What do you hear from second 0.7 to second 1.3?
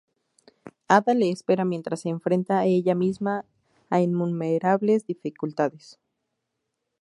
Ada le